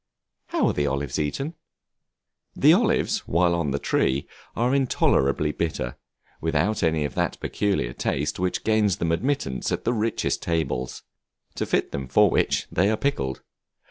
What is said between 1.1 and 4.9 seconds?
eaten? The olives while on the tree are